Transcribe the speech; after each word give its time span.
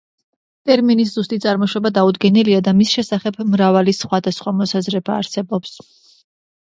ტერმინის 0.69 1.11
ზუსტი 1.17 1.37
წარმოშობა 1.43 1.91
დაუდგენელია 1.99 2.63
და 2.69 2.73
მის 2.79 2.95
შესახებ 2.95 3.37
მრავალი 3.57 3.95
სხვადასხვა 4.01 4.55
მოსაზრება 4.63 5.19
არსებობს. 5.21 5.77